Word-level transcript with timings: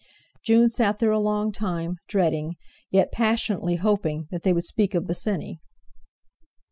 June 0.43 0.67
sat 0.67 0.97
there 0.97 1.11
a 1.11 1.19
long 1.19 1.51
time, 1.51 1.97
dreading, 2.07 2.55
yet 2.89 3.11
passionately 3.11 3.75
hoping, 3.75 4.25
that 4.31 4.41
they 4.41 4.51
would 4.51 4.65
speak 4.65 4.95
of 4.95 5.05
Bosinney. 5.05 5.59